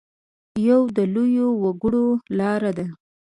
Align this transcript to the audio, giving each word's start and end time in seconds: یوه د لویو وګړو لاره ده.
یوه 0.67 0.89
د 0.97 0.99
لویو 1.13 1.47
وګړو 1.63 2.05
لاره 2.37 2.71
ده. 2.77 2.87